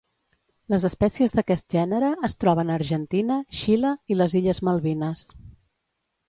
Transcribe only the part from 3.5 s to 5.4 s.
Xile i les illes Malvines.